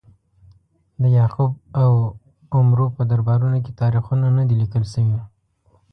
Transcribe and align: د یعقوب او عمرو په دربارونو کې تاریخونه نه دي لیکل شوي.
د 1.01 1.03
یعقوب 1.17 1.51
او 1.81 1.91
عمرو 2.57 2.85
په 2.97 3.01
دربارونو 3.11 3.57
کې 3.65 3.77
تاریخونه 3.81 4.25
نه 4.37 4.43
دي 4.47 4.55
لیکل 4.61 4.83
شوي. 4.93 5.19